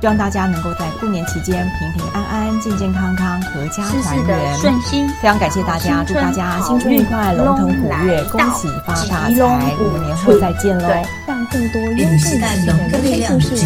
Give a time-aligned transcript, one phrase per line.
[0.00, 5.08] 希望大家能够在过年期间平平安安、健健康康、阖家团圆、顺心。
[5.20, 9.74] 非常感谢大家，祝大家新春愉快、龙腾虎跃、恭喜发大财！
[9.80, 10.88] 我们年后再见喽！
[11.26, 13.56] 让更多优质的人类故事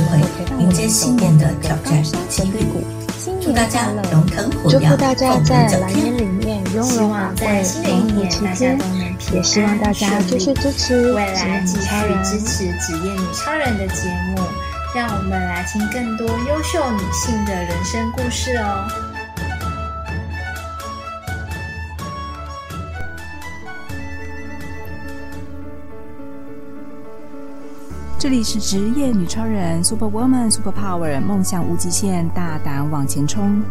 [0.58, 2.82] 迎接新年的挑战机遇。
[3.42, 8.78] 祝大家龙腾虎跃，祝福大家在来年里面拥有宝贵龙虎期间，
[9.34, 11.86] 也希望大家继续支持未来，继续
[12.24, 14.42] 支持职业女超人的节目。
[14.94, 18.86] 让我们来听更多优秀女性的人生故事哦！
[28.18, 33.62] 这里是职业女超人，Super Woman，Super Power，梦想无极限，大胆往前冲。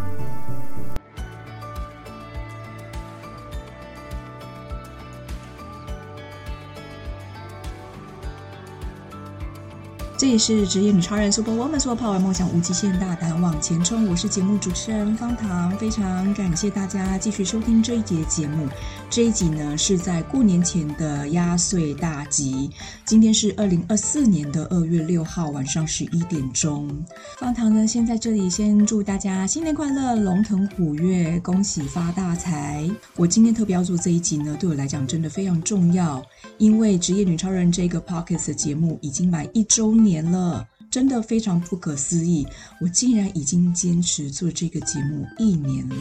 [10.31, 14.07] 里是职业女超人 Super Woman Super Power，梦想无极限，大胆往前冲。
[14.07, 18.65] 我是节目主持人方糖，非常感谢大家继续收听这一节节目。
[19.11, 22.69] 这一集呢是在过年前的压岁大集。
[23.03, 26.89] 今天是二零二四年的二月六号晚上十一点钟。
[27.37, 32.89] 方糖呢先在这里先祝大家新年快乐，龙腾虎跃，恭喜发大财。
[33.17, 36.23] 我今天特别要做这一集呢，对我来讲真的非常重要，
[36.57, 39.93] 因为职业女超人这个 Podcast 的节目已经满一周。
[39.93, 42.47] 年了，真的非常不可思议！
[42.79, 45.95] 我竟然已经坚持做这个节目一年了。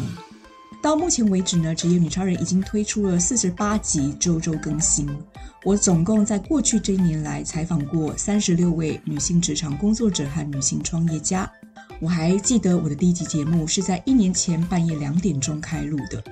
[0.83, 5.09] 到目前为止呢，职业女超人已经推出了四十八集，周周更新。
[5.63, 11.51] 我总共在过去这一年来采访过三十六位女性职场工作者和女性创业家。
[12.01, 16.23] 我还记得我的第一集节目是在一年前半夜两点钟开录的。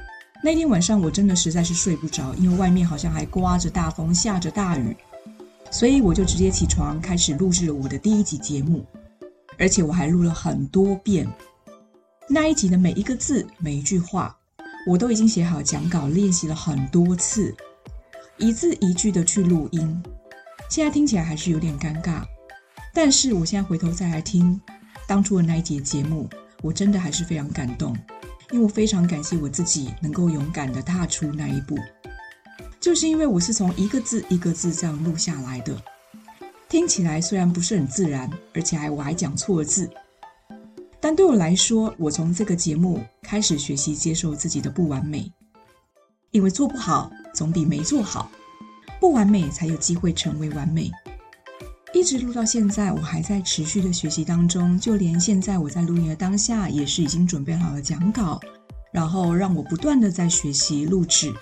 [0.42, 4.96] 那天晚上我真的实在是睡不着，因为外面好像还刮着大风，下着大雨。
[5.70, 8.82] 所以我就直接起床，开始录制了我的第一集节目，
[9.58, 11.28] 而且我还录了很多遍。
[12.26, 14.37] 那一集的每一个字、每一句话，
[14.88, 17.54] 我都已经写好讲稿，练习了很多次，
[18.38, 20.02] 一字一句的去录音。
[20.70, 22.22] 现在听起来还是有点尴尬，
[22.94, 24.58] 但是我现在回头再来听
[25.06, 26.26] 当初的那一节节目，
[26.62, 27.94] 我真的还是非常感动，
[28.50, 31.76] 因为我非常感谢我自己能够勇敢的踏出那一步。
[32.80, 35.76] 就是因为我是从一个字一个字这样录下来的，
[36.66, 39.90] 听起来虽然不是很自然，而且还我还讲错了字，
[41.00, 45.30] 但对我来说，我从这个节目开始学习接受自己的不完美，
[46.32, 48.30] 因为做不好总比没做好，
[48.98, 50.90] 不完美才有机会成为完美。
[51.94, 58.40] 一直录到现在，我还在持续的学习当中，就连现在我在录音的当下，也是已经准备好了讲稿，
[58.92, 61.32] 然后让我不断的在学习录制。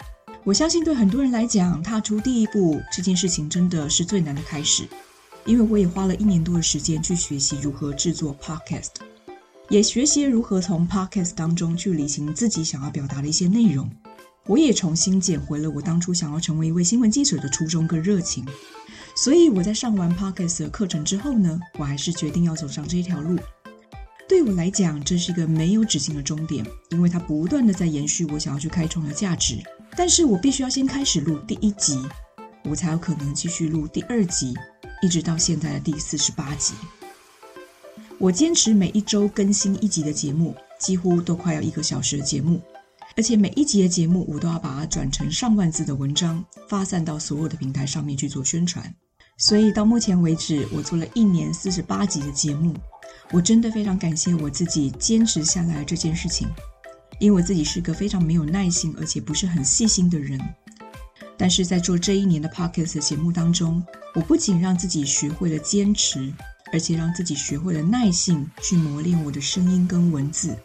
[0.44, 4.86] 我相信对很多人来讲，踏出第一步这件事情真的是最难的开始，
[5.44, 8.90] 因为我也花了一年多的时间去学习如何制作 Podcast，
[9.68, 13.90] 也学习如何从 Podcast 当中去理清自己想要表达的一些内容。
[14.46, 18.46] 我也重新捡回了我当初想要成为一位新闻记者的初衷跟热情。
[19.16, 23.36] 所以我在上完 Podcast 的课程之后呢，我还是决定要走上这条路。
[24.28, 29.58] 对我来讲，这是一个没有止境的终点，因为它不断的在延续我想要去开创的价值。
[29.96, 31.98] 但是我必须要先开始录第一集，
[32.64, 34.54] 我才有可能继续录第二集，
[35.02, 36.74] 一直到现在的第四十八集。
[38.18, 42.58] 我坚持每一周更新一集的节目，几乎都快要一个小时的节目，
[43.14, 48.92] 而且每一集的节目我都要把它转成上万字的文章，发散到所有的平台上面去做宣传。
[49.36, 52.74] 所以到目前为止，我做了一年四十八集的节目，
[53.32, 56.48] 我真的非常感谢我自己坚持下来这件事情。
[57.18, 60.40] 因为我自己是个非常没有耐心，而且不是很细心的人，
[61.36, 63.84] 但是在做这一年的 Podcast 节目当中，
[64.14, 66.32] 我不仅让自己学会了坚持，
[66.72, 70.56] 而且让自己学会了耐性去磨练我的声音跟文字。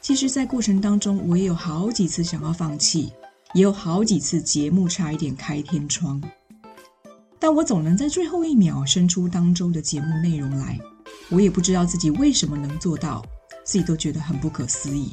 [0.00, 3.12] 其实，在过程当中，我也有好几次想要放弃，
[3.54, 6.22] 也有好几次节目差一点开天窗，
[7.38, 10.78] 但我总能在最后一秒生出当周的节目内容来。
[11.30, 13.24] 我也不知道自己为什么能做到，
[13.64, 15.10] 自己都觉得很不可思议。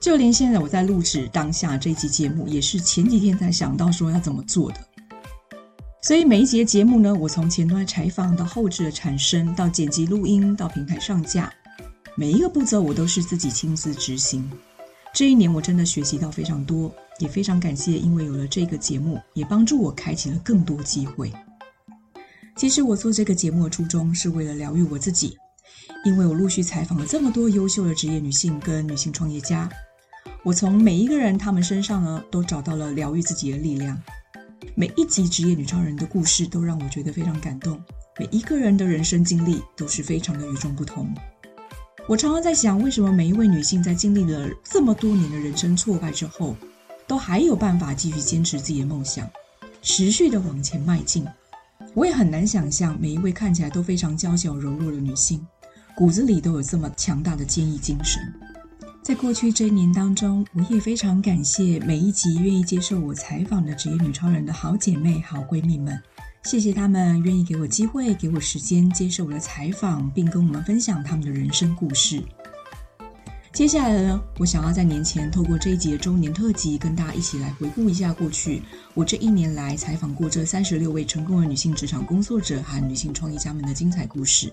[0.00, 4.80] 就连现在我在录制当下这期节目，也是前几天才想到说要怎么做的。
[6.06, 11.52] 所以每一集的节目呢，我从前端采访到后置的产生，到剪辑录音，到平台上架，
[12.14, 14.48] 每一个步骤我都是自己亲自执行。
[15.12, 21.32] 这一年我真的学习到非常多，也非常感谢，因为有了这个节目，也帮助我开启了更多机会。
[22.56, 25.36] 其实我做这个节目的初衷是为了疗愈我自己，
[26.04, 29.68] 因为我陆续采访了这么多优秀的职业女性跟女性创业家。
[30.44, 34.00] 我从每一个人他们身上呢，都找到了疗愈自己的力量。
[34.74, 37.82] 每一集职业女超人的故事都让我觉得非常感动，
[38.18, 41.12] 每一个人的人生经历都是非常的与众不同。
[42.08, 46.54] 我常常在想，为什么每一位女性在经历了这么多年的人生挫败之后，
[47.06, 49.28] 都还有办法继续坚持自己的梦想，
[49.82, 51.26] 持续的往前迈进？
[51.94, 55.44] 我也很难想象，每一位看起来都非常娇小柔弱的女性，
[55.96, 58.22] 骨子里都有这么强大的坚毅精神。
[59.06, 65.96] 在过去这一年当中，我也非常感谢每一集愿意接受我采访的职业女超人的好姐妹、好闺蜜们，
[66.42, 72.20] 谢谢她们愿意给我机会、给我时间接受我的采访，并跟我们分享她们的人生故事。
[73.52, 78.60] 接下来呢，我想要在年前透过这一集的周年特辑，跟大家一起来回顾一下过去
[78.92, 84.52] 我这一年来采访过这三十六位成功的女性职场工作者和女性创业家们的精彩故事。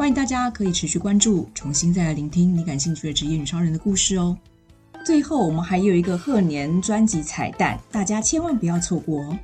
[0.00, 4.34] 欢迎大家可以持续关注，重新再来聆听你感兴趣的职业女超人的故事哦。
[5.04, 9.38] 最后，我们还有一个贺年专辑彩蛋，大家千万不要错过哦。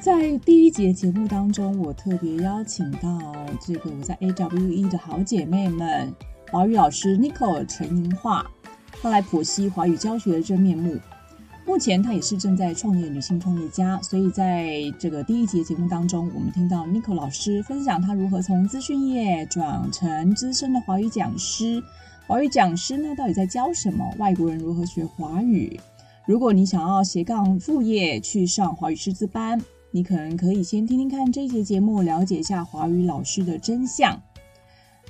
[0.00, 6.12] 在第一节节目当中，我特别邀请到这个我在 AWE 的好姐妹们，
[6.50, 8.50] 华语老师 Nicole 陈银化，
[9.00, 10.98] 她来剖析华语教学的真面目。
[11.66, 21.82] 目前她也是正在创业女性创业家，所以在这个第一节节目当中，我们听到 Nicole 老师分享她如何从资讯业转成资深的华语讲师。
[22.26, 24.04] 华语讲师呢，到底在教什么？
[24.18, 25.78] 外国人如何学华语？
[26.26, 29.60] 如果你想要斜杠副业去上华语师资班，
[29.90, 34.20] 你可能可以先听听看这一节节目，了解一下华语老师的真相。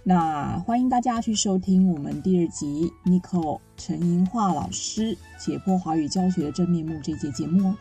[0.03, 7.75] 那欢迎大家去收听我们第二集 Nicole 陈莹化老师解剖华语教学的真面目这节节目哦。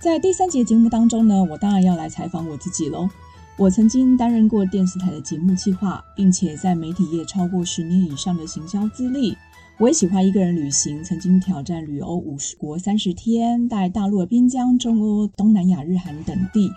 [0.00, 3.08] 在第三节节目当中呢，我当然要来采访我自己喽。
[3.56, 9.36] 我曾经担任过电视台的节目企划，并且在媒体业超过十年以上的行销资历。
[9.78, 16.72] 我也喜欢一个人旅行，曾经挑战旅欧五十国三十天，在大陆的边疆、中欧、东南亚、日韩等地。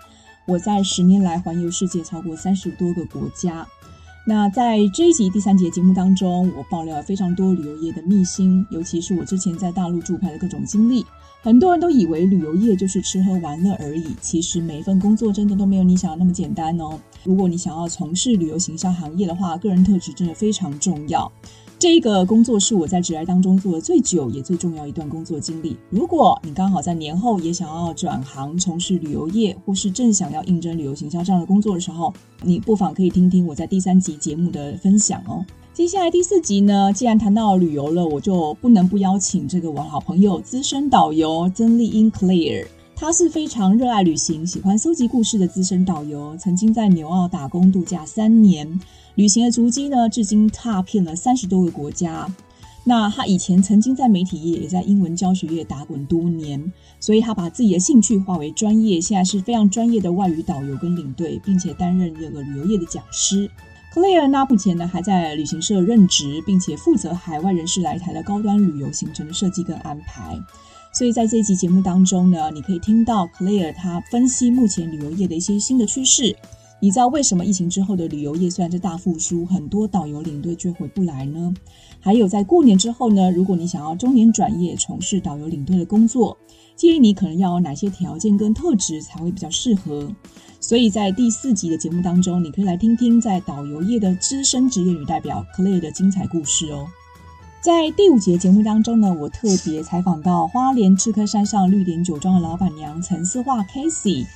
[0.46, 3.66] 我在十年来环游世界超过三十多个国家。
[4.26, 11.04] 那在这一集第三节节目当中，我爆料了非常多旅游业的秘辛，尤其是我之前在大陆驻派的各种经历。
[11.42, 16.98] 很多人都以为旅游业就是吃喝玩乐而已，其实每一份工作真的都没有你想的那么简单哦。
[17.22, 21.30] 如果你想要从事旅游行销行业的话，个人特质真的非常重要。
[21.84, 25.76] 这个工作是我在职涯当中做的最久也最重要一段工作经历。
[25.90, 32.10] 如果你刚好在年后也想要转行从事旅游业，或是正想要应征旅游行销这样的工作的时候，
[32.40, 35.44] 你不妨可以听听我在第三集节目的分享哦。
[35.74, 42.66] 接下来第四集呢，既然谈到旅游了，我就不能不邀请这个我好朋友资深导游曾丽英 Claire。
[42.96, 48.80] 他是非常热爱旅行、喜欢搜集故事的资深导游，曾经在纽澳打工度假三年。
[49.16, 52.28] 旅行的足迹呢，至今踏遍了三十多个国家。
[52.86, 63.48] 那他以前曾经在媒体业，也在英文教学业打滚多年，所以他把自己的兴趣化为专业，现在是非常专业的外语导游跟领队，并且担任这个旅游业的讲师。
[63.94, 70.36] Claire 呢，目前呢还在旅行社任职，并且负责海外人士来台的高端旅游行程的设计跟安排。
[70.92, 76.36] 所以在这一集节目当中呢，你可以听到 Claire 他分析目前旅游业的一些新的趋势。
[76.84, 81.54] 你知道为什么疫情之后的旅游业虽然是大复苏，很多导游领队却回不来呢？
[81.98, 86.36] 还有在过年之后呢，如果你想要中年转业从事导游领队的工作，
[86.76, 90.14] 建议你可能要有哪些条件跟特质才会比较适合？
[90.60, 96.86] 所以在第四集的节目当中，你可以来听听在导游业的资深职业女代表 Claire 的精彩故事哦。
[97.62, 104.26] 在第五集的节目当中呢，我特别采访到花莲赤科山上绿点酒庄的老板娘陈思樺 Casey。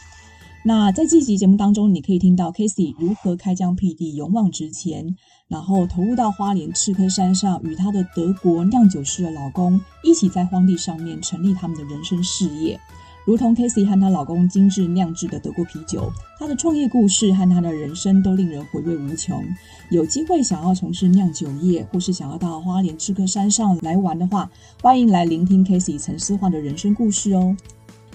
[0.64, 12.78] 那在这集节目当中，你可以听到 Casey 如何开疆辟地、勇往直前，然后投入到花莲赤科山上，与她的德国酿酒师的老公一起在荒地上面成立他们的人生事业。
[13.24, 19.42] 如同 Casey 和她老公精致酿制的德国啤酒，她的创业故事和她的人生都令人回味无穷。
[19.90, 24.50] 有机会想要从事酿酒业，或是想要到花莲赤科山上来玩的话，
[24.82, 27.56] 欢迎来聆听 Casey 陈思樺的人生故事哦。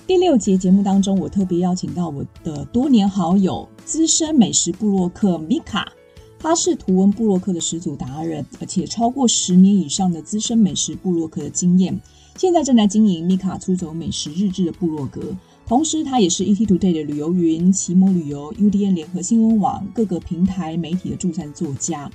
[0.05, 5.93] 第六节节目当中，我特别邀请到我的多年好友、资深美食部落客米卡
[6.38, 11.98] 他是图文部落客的始祖达人，而且超过十年以上的资深美食部落客的经验，
[12.36, 15.22] 现在正在经营米卡出走美食日志的部落格，
[15.65, 22.12] 同时他也是 ETtoday 的旅游云、奇摩旅游、UDN 联合新闻网各个平台媒体的驻站作家。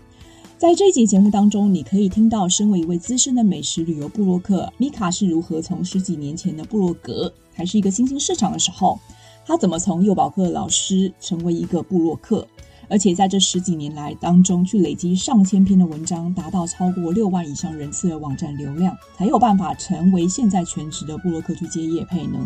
[0.59, 7.33] 在这一集节目当中，你可以听到身为一位资深的美食旅游部落客米卡是如何从十几年前的部落格。
[7.55, 8.99] 还是一个新兴市场的时候，
[9.47, 12.45] 他怎么从幼保课的老师成为一个部落客？
[12.89, 22.37] 而且在这十几年来当中，去累积上千篇的文章，达到超过六万以上人次的网站流量，才有办法成为现在全职的部落客去接业配呢。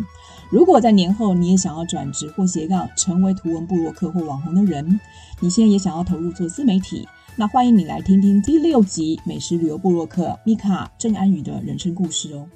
[0.51, 4.99] 如果在年后你也想要转职或斜杠，成为图文部落客或网红的人，
[5.39, 12.47] 你现在也想要投入做自媒体，那欢迎你来听听第六集美食旅游部落客米卡郑安宇的人生故事哦。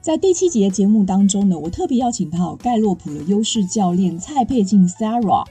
[0.00, 5.44] 在第七集的节目当中呢，我特别邀请到盖洛普的优势教练蔡佩静 Sarah。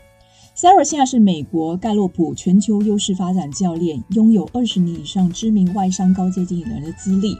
[0.55, 7.37] Sarah 现在是美国盖洛普全球优势发展教练，拥有二十年以上知名外商高阶经理人的资历。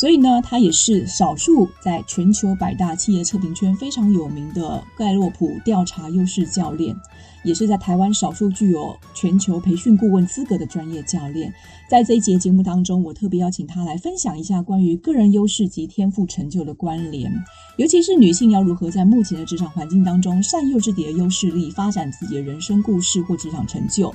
[0.00, 6.96] 所以呢，他也是少数在全球百大企业测评圈非常有名的盖洛普调查优势教练，
[7.44, 11.52] 也是在台湾少数具有全球培训顾问资格的专业教练。
[11.86, 17.30] 在这一节节目当中，我特别邀请他来分享一下关于个人优势及天赋成就的关联，
[17.76, 24.14] 尤其是女性要如何在目前的职场环境当中善用自己的优势力，发展自己的人生故事或职场成就。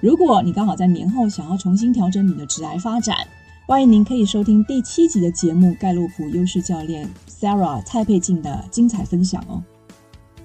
[0.00, 3.18] 如果你刚好在年后想要重新调整你的职涯发展，
[3.70, 9.62] 欢迎您可以收听第七集的节目，盖洛普优势教练 Sarah 蔡佩静的精彩分享哦。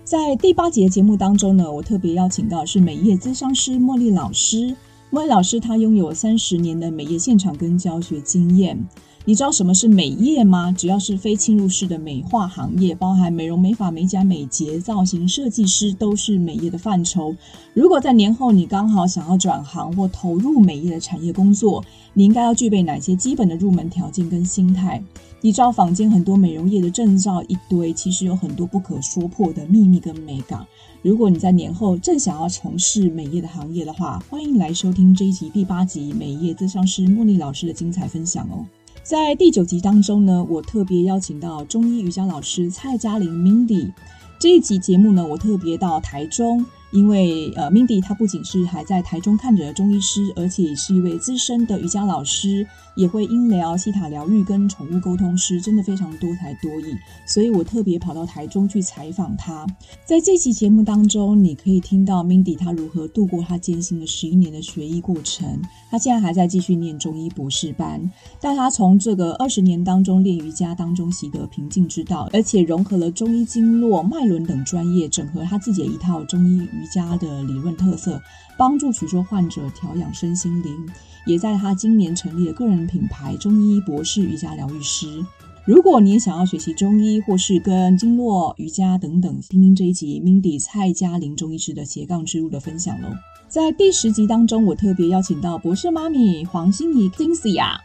[0.03, 4.75] 在第八节节目当中呢，我特别邀请到是美业咨商师茉莉老师。
[5.11, 8.87] 茉莉老师她拥有三十年的美业现场跟教学经验。
[9.27, 10.71] 你知道什么是美业吗？
[10.71, 17.35] 只要是非侵入式的美化行业，包含美容、美发、美甲、美睫、造型设计师，都是美业的范畴。
[17.73, 25.03] 如果在年后你刚好想要转行或投入美业的产业工作，你应该要具备哪些基本的入门条件跟心态？
[25.41, 30.63] 你知道坊间很多美容业的证照一堆，其实有很多不可说破的秘密跟美感。
[31.01, 38.63] 如果你在年后正想要从事美业的行业的话，欢迎来收听这一集第八集美业咨商师茉莉老师的精彩分享哦。
[39.05, 43.93] 在第九集当中呢，我特别邀请到中医瑜伽老师蔡嘉玲 Mindy。
[44.39, 46.65] 这一集节目呢，我特别到台中。
[46.95, 56.95] 因为呃，Mindy 她不仅是还在台中看着的中医师，而且是一位资深的瑜伽老师，也会音疗、西塔疗愈跟宠物沟通师，真的非常多才多艺。
[57.27, 59.67] 所以我特别跑到台中去采访她。
[60.05, 65.61] 在这期节目当中，你可以听到 Mindy 她如何度过她艰辛的十一年的学医过程。
[65.91, 68.09] 她现在还在继续念中医博士班，
[68.39, 76.84] 但她从这个二十年当中练瑜伽当中习得平静之道，而且融合了中医经络、脉轮等专业，整合她自己的一套中医瑜。
[76.85, 78.21] 瑜伽的理论特色，
[78.55, 80.77] 帮助许多患者调养身心灵，
[81.25, 85.25] 也在他今年成立了个人品牌“中医博士瑜伽疗愈师”。
[85.65, 93.09] 如果你也想要学习中医，或是跟经络、瑜伽等等，听听这一集 Mindy 蔡嘉玲中医师的斜杠之路的分享喽。
[93.47, 97.77] 在第十集当中，我特别邀请到博士妈咪黄心怡 Cynthia。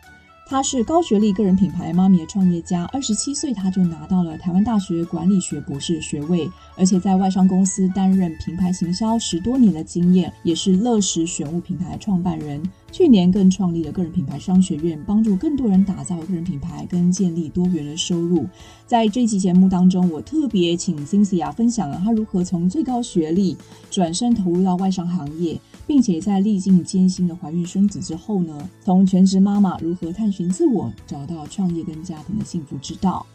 [0.50, 12.60] 她是高学历个人品牌妈咪的创业家，二十七岁她就拿到了台湾大学管理学博士学位，而且在外商公司担任品牌行销十多年的经验，也是乐时选物品牌创办人。
[12.90, 18.44] 去年更创立了个人品牌商学院，帮助更多人打造个人品牌跟建立多元的收入。
[18.84, 23.56] 在这期节目当中，我特别请 Cynthia 分享了她如何从最高学历
[23.88, 33.26] 转身投入到外商行业，并且在历尽艰辛的怀孕生子之后呢，从全职妈妈如何探寻自我，找到创业跟家庭的幸福之道。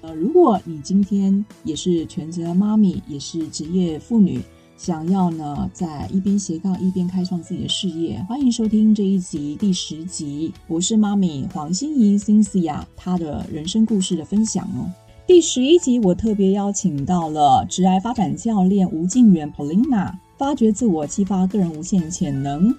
[0.00, 4.40] 呃，如果你今天也是全职妈咪，也是职业妇女。
[4.76, 14.86] 想要呢，在一边斜杠一边开创自己的事业，欢迎收听这一集第十集，我是妈咪黄心怡 Cynthia 她的人生故事的分享哦。
[15.26, 20.12] 第十一集我特别邀请到了职涯发展教练吴静媛 Paulina，
[20.44, 22.70] 发掘自我，激发个人无限潜能。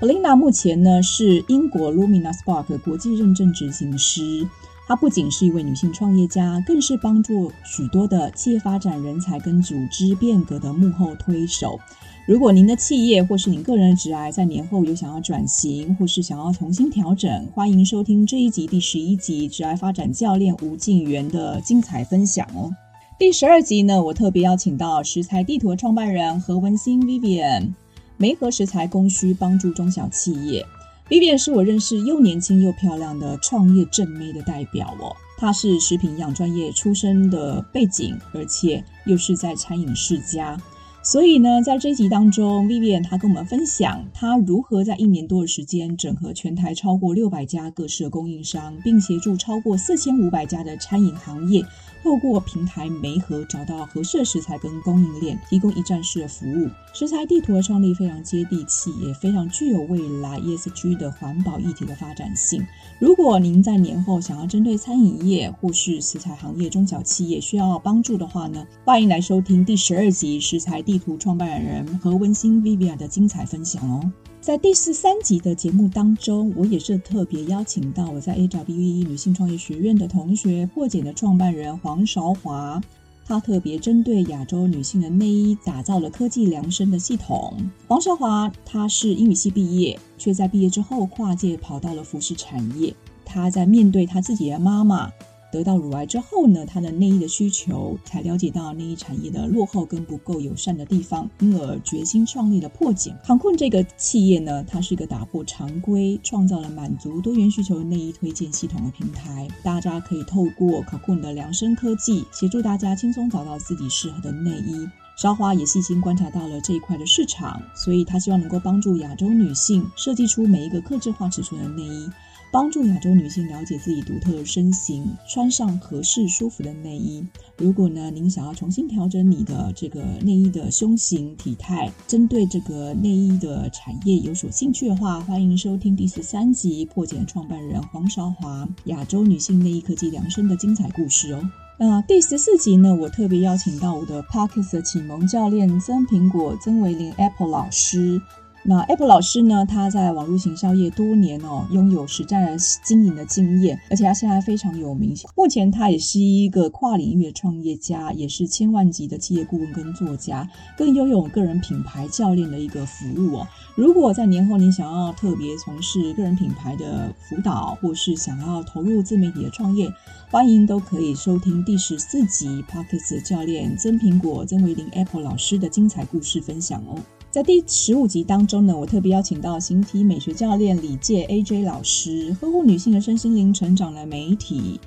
[0.00, 4.44] Paulina 目前呢是英国 Lumina Spark 国际认证执行师。
[4.88, 11.78] 她不仅是一位女性创业家，更是帮助许多的企业发展人才跟组织变革的幕后推手。
[12.26, 22.72] 如果您的企业或是您个人的职涯在年后有想要转型，或是想要重新调整，欢迎收听这一集第十一集职涯发展教练吴静源的精彩分享哦。
[23.16, 27.72] 第十二集呢，我特别邀请到食材地图的创办人何文新 Vivian，
[28.16, 30.66] 媒合食材供需，帮助中小企业。
[31.08, 35.14] Vivian 是我认识又年轻又漂亮的创业正妹的代表哦。
[35.38, 40.60] 她是食品营养专业出身的背景，而且又是在餐饮世家。
[41.04, 51.62] 所以呢，在这一集当中，Vivian 她跟我们分享她如何在一年多的时间整合全台超过六百家各式的供应商，并协助超过四千五百家的餐饮行业
[52.04, 56.68] 透过平台媒合找到合适的食材跟供应链，提供一站式的服务。
[56.92, 62.64] 食材地图的创立非常接地气，也非常具有未来 ESG 的环保议题的发展性。
[62.98, 74.12] 如果您在年后想要针对餐饮业或是食材行业中小企业需要帮助的话呢，欢迎来收听第十二集食材地图创办人何文心 Vivian 的精彩分享哦。
[74.44, 82.78] 在第十三集的节目当中，我也是特别邀请到我在 AWE 女性创业学院的同学，破茧的创办人黄韶华。
[83.24, 87.56] 他特别针对亚洲女性的内衣打造了科技量身的系统。
[87.88, 92.94] 黄韶华，他是英语系毕业，却在毕业之后跨界跑到了服饰产业。
[93.24, 95.10] 他在面对他自己的妈妈。
[95.54, 103.16] 得到乳癌之后呢，他的内衣的需求才了解到内衣产业的落后跟不够友善的地方，因而决心创立了破茧。
[103.24, 109.46] cocon 这个企业呢，它是一个打破常规，创造了满足多元需求的内衣推荐系统的平台。
[109.62, 114.88] 大家可以透过 cocon 的量身科技，协助大家轻松找到自己适合的内衣。
[115.16, 122.10] 韶华也细心观察到了这一块的市场，所以他希望能够帮助亚洲女性设计出每一个克制化尺寸的内衣。
[122.54, 127.20] 帮助亚洲女性了解自己独特的身形，穿上合适舒服的内衣。
[127.56, 141.42] 如果呢，您想要重新调整你的这个内衣的胸型体态，针对这个内衣的产业有所兴趣的话，欢迎收听第十三集破茧创办人黄韶华亚洲女性内衣科技量身的精彩故事哦。
[141.76, 148.22] 那第十四集呢，我特别邀请到我的 Podcast 启蒙教练曾苹果曾维玲 Apple 老师。
[148.66, 155.14] 那 Apple 老师呢，他在网络行销业多年哦，拥有实战经营的经验，而且他现在非常有名。
[155.36, 163.46] 目前他也是一个跨领域的创业家，也是千万级的企业顾问跟作家，更拥有个人品牌教练的一个服务哦。
[163.74, 169.92] 如果在年后你想要特别从事个人品牌的辅导，或是想要投入自媒体的创业，
[170.30, 176.96] 欢迎都可以收听第十四集 Podcast 教练曾苹果曾维林 Apple 老师的精彩故事分享哦。
[177.34, 184.78] 在第十五集当中呢，我特别邀请到形体美学教练李介 AJ 老师，呵护女性的身心灵成长的媒体。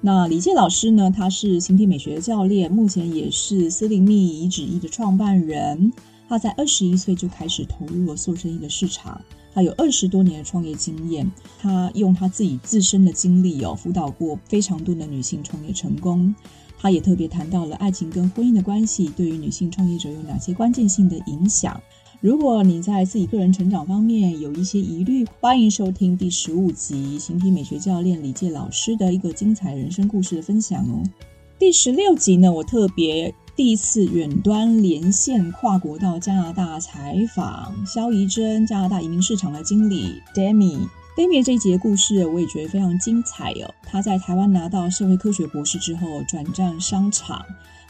[0.00, 5.92] 那李介老师呢，他是形体美学教练，目前也是思灵蜜遗址衣的创办人。
[6.28, 9.20] 他在二十一岁就开始投入了塑身衣的市场，
[9.52, 11.28] 他有二十多年的创业经验。
[11.58, 16.32] 他用他自己自身的经历哦，辅导过非常多的女性创业成功。
[16.78, 21.80] 他也特别谈到了爱情跟婚姻的关系对于女性创业者有哪些关键性的影响。
[22.26, 31.04] 如果你在自己个人成长方面有一些疑虑，欢迎收听第十五集形体美学教练李界老师的一个精彩人生故事的分享哦。
[31.56, 40.80] 第十六集呢，我特别第一次远端连线跨国到加拿大采访肖怡珍，加拿大移民市场的经理 Demi。
[41.16, 43.72] Demi 这一集的故事我也觉得非常精彩哦。
[43.84, 47.40] 他在台湾拿到社会科学博士之后，转战商场，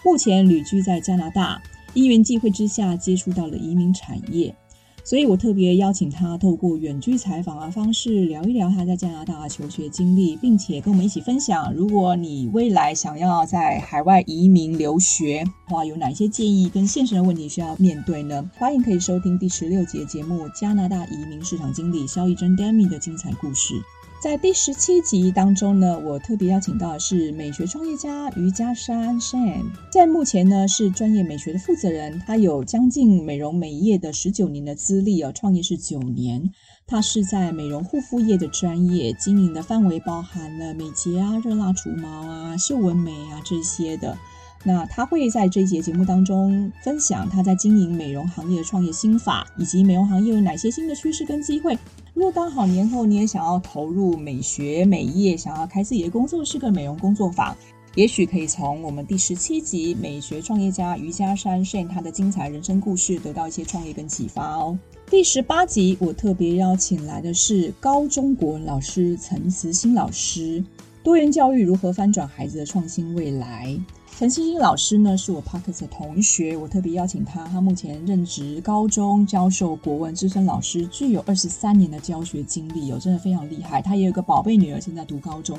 [0.05, 1.59] 目前旅居在加拿大。
[1.97, 4.55] 因缘际会之下，接触到了移民产业，
[5.03, 18.51] 所以我特别邀请他透过远距采访的方式聊一聊他在加拿大求学经历，并且跟我们一起分享，如果你未来想要在海外移民留学的话，有哪些建议跟现实的问题需要面对呢？
[18.59, 23.73] 欢迎可以收听第十六节节目《加拿大移民市场经理萧怡珍 Demi 的精彩故事》。
[24.19, 36.51] 在第十七集当中呢，我特别邀请到的是美学创业家于家珊 Shane，在目前呢是专业美学的负责人，他有将近美容美业的十九年的资历哦，创业是九年，
[36.87, 44.17] 他是在美容护肤业的专业，经营的范围包含了美睫啊、热蜡除毛啊、秀纹眉啊这些的。
[44.65, 51.79] 那他会在这一节节目当中分享他在经营美容行业的创业心法，以及美容行业有哪些新的趋势跟机会。
[52.17, 57.55] 如果刚好年后你也想要投入美学美业，想要开自己的工作室跟美容工作坊，
[57.95, 64.79] 也许可以从我们第十七集美学创业家于家山饰演他的精彩人生故事得到一些创业跟启发哦。
[65.11, 70.65] 第十八集我特别邀请来的是高中国文老师陈慈心老师，
[71.03, 73.79] 多元教育如何翻转孩子的创新未来。
[74.19, 77.45] 陈星星老师呢，是我 Parkes 的同学，我特别邀请他。
[77.49, 83.83] 他目前任职高中教授国文资深老师，具有二十三年的教学经历有，真的非常厉害。
[83.83, 85.59] 他也有个宝贝女儿，现在读高中，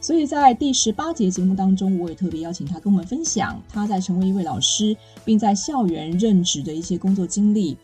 [0.00, 7.76] 所以在第十八节节目当中，我也特别邀请他跟我们分享他在成为一位老师，并在校园任职的一些工作经历。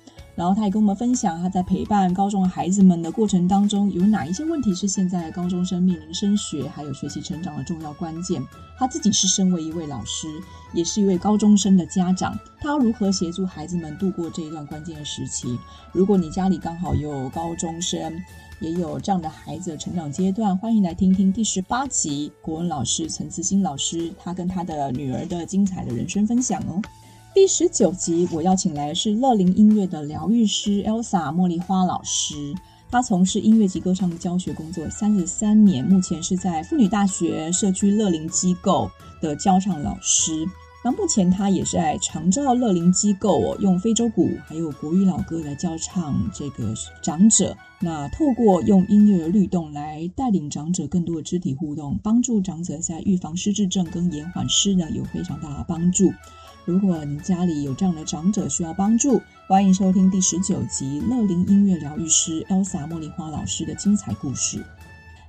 [0.43, 8.43] 然后他也跟我们分享他在陪伴高中孩子们的过程当中，有哪一些问题是现在高中生面临升学还有学习成长的重要关键。
[8.77, 10.27] 他自己是身为一位老师，
[10.75, 15.57] 也是一位高中生的家长，他如何协助孩子们度过这一段关键的时期？
[15.93, 18.13] 如果你家里刚好有高中生，
[18.59, 26.83] 也有这样的孩子的成长阶段，欢迎来听听第十八集国文老师陈慈欣老师他跟他的女儿的精彩的人生分享哦。
[27.35, 32.55] 第十九集我邀请来是乐龄音乐的疗愈师 Elsa 茉莉花老师。
[32.91, 38.91] 她从事音乐及歌唱的教学工作三十三年，目前是在妇女大学社区乐龄机构
[39.23, 40.47] 的教唱老师。
[40.85, 47.57] 那目前她也是在长照乐龄机构，用非洲鼓还有国语老歌来教唱这个长者。
[47.81, 56.13] 那透过用音乐的律动来带领长者更多的肢体互动，帮助长者在预防失智症跟延缓失能有非常大的帮助。
[56.65, 64.65] 如果你家里有这样的长者需要帮助，欢迎收听第十九集乐龄音乐疗愈师 Elsa 茉莉花老师的精彩故事。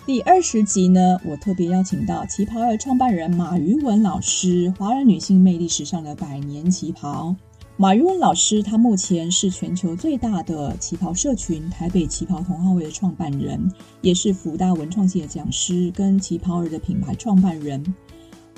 [0.05, 7.35] 第二十集呢，我特别邀请到旗袍二创办人马于文老师，华人女性魅力时尚的百年旗袍。
[7.77, 17.83] 马于文老师，她目前是全球最大的旗袍社群台北旗袍同好会的创办人，也是福大文创系的讲师跟旗袍儿的品牌创办人。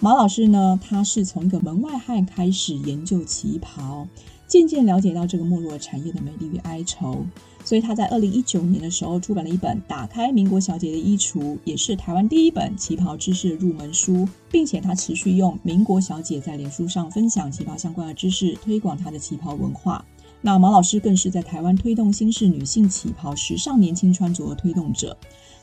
[0.02, 4.08] 马老师呢，他是从一个门外汉开始研究旗袍，
[4.46, 7.26] 渐渐了解到这个没落产业的美丽与哀愁，
[7.64, 20.06] 所以他在二零一九年的时候出版了一本《打开民国小姐的衣橱》，也是台湾第一本旗袍知识的入门书，并且他持续用民国小姐在脸书上分享旗袍相关的知识，推广他的旗袍文化。
[20.42, 25.18] 那马老师更是在台湾推动新式女性旗袍时尚年轻穿着的推动者。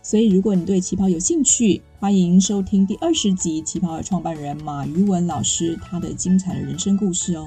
[0.05, 7.47] 所以，如果你对旗袍有兴趣，欢迎收听第二十集旗袍的创办人马于文老师他的精彩的人生故事哦。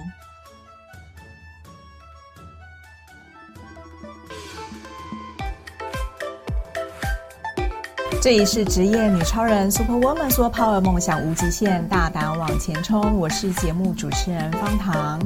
[8.22, 13.18] 这里是职业女超人 Super Woman Super Power 梦想无极限，大胆往前冲。
[13.18, 15.20] 我是节目主持人方糖。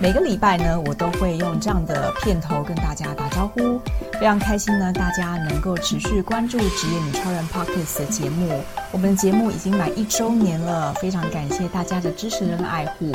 [0.00, 3.80] 每个礼拜呢，我都会用这样的片头跟大家打招呼。
[4.18, 8.60] 非常开心呢，大家能够持续关注职业女超人 Podcast 的节目。
[8.92, 13.12] 我们的节目已经满一周年了，非常感谢大家的支持跟爱护。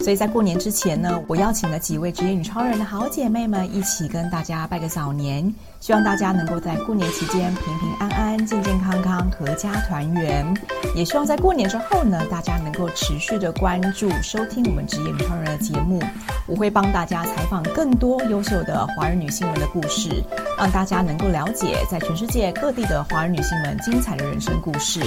[0.00, 10.46] 所以在过年之前呢，我邀请了几位职业女超人的好姐妹们一起跟大家拜个早年，希望大家能够在过年期间平平安安、健健康康、阖家团圆。
[10.94, 16.00] 也希望在过年之后呢，大家能够持续的关注、收听我们职业女超人的节目。
[16.46, 20.22] 我会帮大家采访更多优秀的华人女性们的故事，
[20.56, 25.00] 让大家能够了解在全世界各地的华人女性们精彩的人生故事。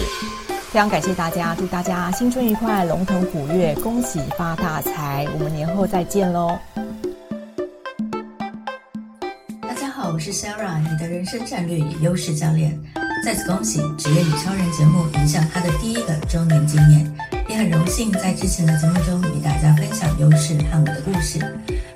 [0.71, 5.27] 非常感谢大家，祝大家新春愉快，龙腾虎跃，恭喜发大财！
[5.33, 6.59] 我们年后再见喽！
[9.61, 12.79] 大家好，我是 Sarah，你的人生战略与优势教练。
[13.25, 17.11] 再次恭喜职业女超人节目迎向它的第一个周年纪念，
[17.59, 21.37] 很荣幸在之前的节目中与大家分享优势和我的故事。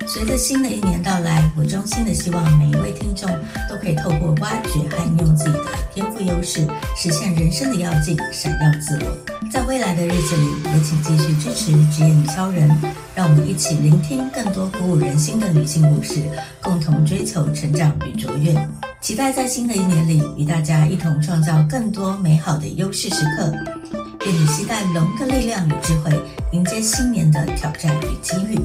[0.06, 3.26] 随着新的一年到来，我衷心的希望每一位听众
[3.66, 9.16] 都可以透过挖掘和应用自己的天赋优势，实现人生的跃进，闪耀自我。
[9.50, 12.68] 在未来的日子里，也请继续支持职业女超人，
[13.14, 16.20] 让我们一起聆听更多鼓舞人心的女性故事，
[16.62, 18.54] 共同追求成长与卓越。
[19.00, 24.03] 期待在新的一年里，与大家一同创造更多美好的优势时刻。
[24.24, 26.10] 愿你期待龙的力量与智慧，
[26.52, 28.58] 迎接新年的挑战与机遇。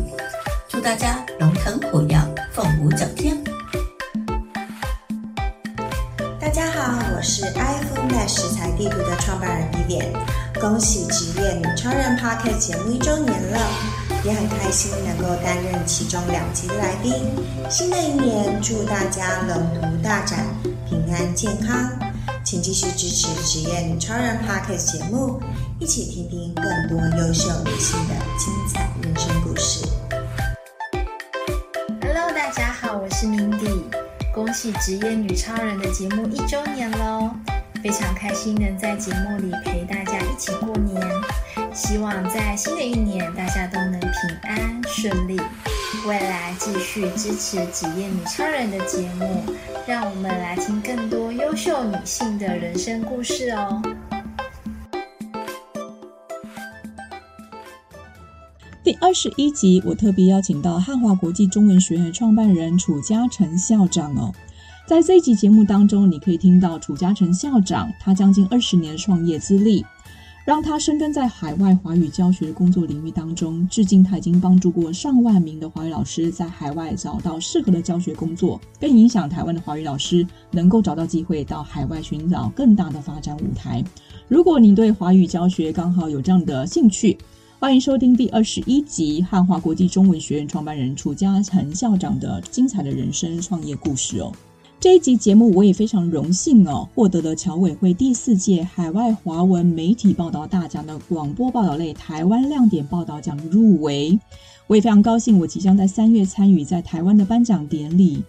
[0.69, 2.17] 祝大家龙腾虎跃，
[2.53, 3.37] 凤舞九天！
[6.39, 13.59] 大家好，我是 iPhone Map 食材地图的创办人 Vivian，恭喜职业女超人 Podcast 节目一周年了，
[14.23, 17.13] 也很开心能够担任其中两集的来宾。
[17.69, 20.39] 新的一年，祝大家龙图大展，
[20.87, 21.91] 平安健康，
[22.43, 25.41] 请继续支持职业女超人 Podcast 节目，
[25.79, 29.85] 一起听听更多优秀女性的精彩人生故事。
[32.91, 33.83] 我是 Mindy，
[34.33, 37.29] 恭喜职业女超人的节目一周年喽！
[37.83, 40.99] 非常开心能在节目里陪大家一起过年，
[41.73, 44.09] 希望在新的一年大家都能平
[44.43, 45.39] 安顺利。
[46.07, 49.43] 未来继续支持职业女超人的节目，
[49.85, 53.81] 让我们来听更多优秀女性的人生故事哦。
[58.83, 64.33] 第二十一集，我特别邀请到汉华国际中文学院创办人楚嘉诚校长哦。
[64.87, 69.85] 在这一集节目当中，你可以听到楚嘉诚校长他将近二十年创业资历，
[70.45, 73.67] 让他深耕在海外华语教学的工作领域当中。
[73.67, 83.83] 至今，他已经帮助过上万名的华语老师在海外找到适合的教学工作，更影响台湾的华语老师能够找到机会到海外寻找更大的发展舞台。
[84.27, 87.17] 如果你对华语教学刚好有这样的兴趣，
[87.59, 94.31] 欢迎收听第二十一集汉华国际中文学院创办人楚家诚校长的精彩的人生创业故事哦。
[94.81, 104.17] 这一集节目我也非常荣幸哦，获得了侨委会第四届海外华文媒体报道大奖的广播报道类台湾亮点报道奖入围。
[104.67, 108.23] 我也非常高兴，我即将在三月参与在台湾的颁奖典礼。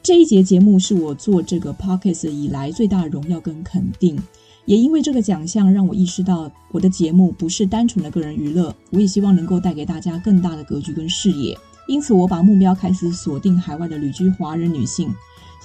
[0.00, 4.16] 这一节节目是我做这个 podcast 以来最大的荣耀跟肯定。
[4.64, 11.58] 也因为这个奖项，让我意识到我的节目不是单纯的个人娱乐，我也希望能够带给大家更大的格局跟视野。
[11.88, 15.12] 因此，我把目标开始锁定海外的旅居华人女性。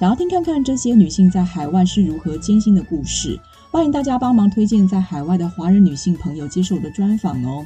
[0.02, 7.64] 想要听看看这些女性在海外是如何艰辛的故事，欢迎大家帮忙推荐在海外的华人女性朋友接受我的专访哦。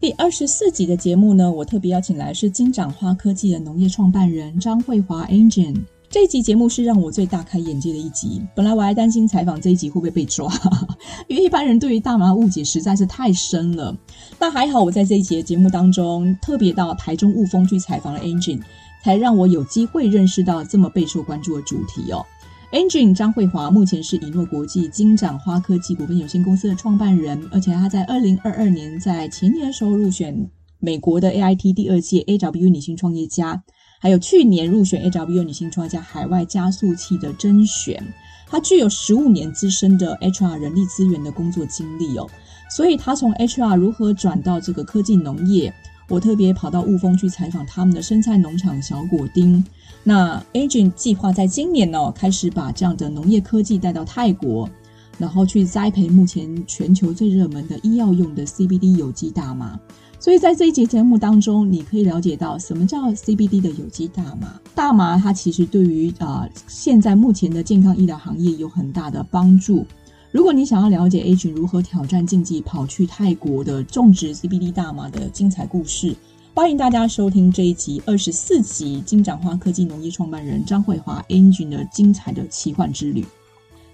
[0.00, 5.78] 第二十四集的节目呢，我特别邀请来是金盏花科技的农业创办人张慧华 Angel。
[6.08, 8.40] 这一集节目是让我最大开眼界的一集。
[8.56, 10.50] 本来我还担心采访这一集会不会被抓，
[11.28, 13.94] 因为一般人对于大麻误解实在是太深了。
[14.38, 18.58] 但还好，我在这一集的节目当中特别到台中雾峰去采访了 Angel。
[19.02, 22.24] 才让我有机会认识到这么备受关注的主题哦。
[22.72, 33.62] Angel 张慧华目前是以诺国际金盏花科技股份有限公司的创办人，而且他在二零二二年在前年的时候入选美国的 AIT 第二届 AW 女性创业家，
[34.00, 38.02] 还有去年入选 AW 女性创业家海外加速器的甄选。
[38.46, 42.28] 他具有十五年资深的 HR 人力资源的工作经历哦，
[42.70, 45.72] 所以他从 HR 如何转到这个科技农业。
[46.12, 49.64] 我特别跑到雾峰去采访他们的生菜农场小果丁。
[50.04, 54.68] 那 Angel 计划在今年呢、开始把这样的农业科技带到泰国，
[55.16, 59.80] 然后去栽培目前全球最热门的医药用的 CBD 有机大麻。
[60.20, 64.60] 所以在这一节节目当中，你可以了解到什么叫 CBD 的有机大麻。
[64.74, 69.86] 大麻它其实对于啊、呃、现在目前的健康医疗行业有很大的帮助。
[70.32, 76.16] 如果你想要了解 A 群如何挑战禁忌，跑去泰国的种植 CBD 大麻的精彩故事，
[76.54, 83.22] 欢迎大家收听这一集二十四集金盏花科技农业创办人张慧华 Angel 的精彩的奇幻之旅。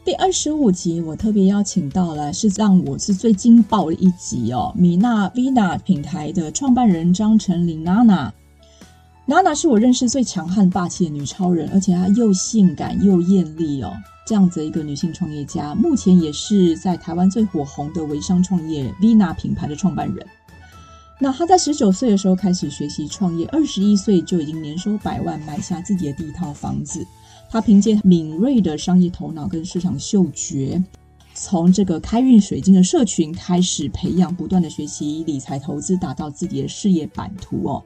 [0.05, 8.33] 第二十五集，我特别邀请到了是让我是最惊爆的一集哦，米娜 Vina 品牌的创办人张成琳娜娜。
[9.31, 13.93] 娜娜是我认识最强悍霸气的女超人，而且她又性感又艳丽哦。
[14.27, 20.27] 这样子一个女性创业家，目前也是在台湾最火红的微商创业 Vina 品牌的创办人。
[21.21, 27.07] 那她在十九岁的时候开始学习创业，二十一岁就已经年收百万，买下自己的第一套房子。
[27.51, 30.83] 她凭借敏锐的商业头脑跟市场嗅觉，
[31.35, 37.85] 从这个开运水晶的社群开始培养，不断的学习理财投资，打造自己的事业版图哦。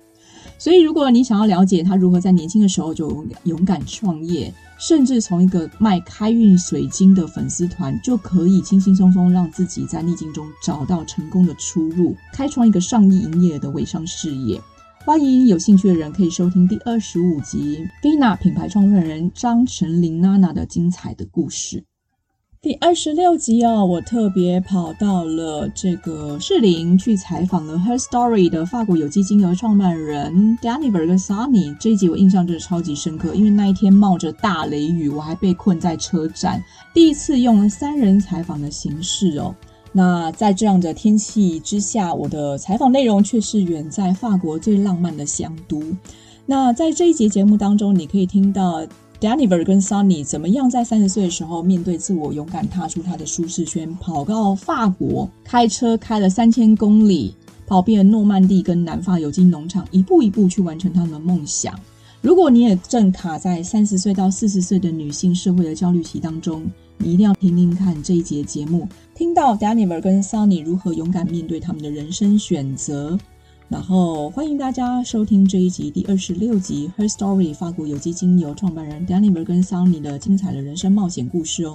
[0.59, 14.61] 所以，如果你想要了解他如何在年轻的时候就勇敢创业，甚至从一个卖开运水晶的粉丝团，就可以轻轻松松让自己在逆境中找到成功的出路，开创一个上亿营业额的微商事业。
[15.05, 21.85] 欢迎有兴趣的人可以收听第二十五集 Vina 品牌创办人张成林娜娜的精彩的故事。
[22.63, 31.77] 第二十六集哦，我特别跑到了这个士林去采访了 Her Story 的法国有机精油创办人 Daniver 跟 Sunny。
[31.81, 36.63] 这一集我印象真的超级深刻，因为那一天冒着大雷雨，我还被困在车站，
[36.95, 39.53] 第一次用了三人采访的形式哦。
[39.91, 45.83] 那在这样的天气之下，我的采访内容却是远在法国最浪漫的香都。
[46.47, 48.87] 那在这一集节目当中，你可以听到。
[49.23, 57.33] Daniver 跟 Sunny 怎么样在三十岁的时候面对自我，勇敢踏出他的舒适圈，跑到法国，开车开了三千公里，
[57.65, 61.73] 跑遍诺曼底跟南法有机农场，一步一步去完成他们的梦想。
[62.21, 73.17] 如果你也正卡在三十岁到四十岁的女性社会的焦虑期当中，你一定要听听看这一节节目，听到 Daniver 跟 Sunny 如何勇敢面对他们的人生选择。
[73.73, 81.75] 然后欢迎大家收听这一集第二十六集《Her Story》法国有机精油创办人 Daniver 跟 Sunny 的精彩的人生冒险故事哦。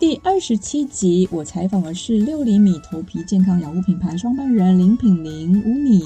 [0.00, 6.02] 第二十七集我采访的是六厘米头皮健康养护品牌创办人林品玲 Uni。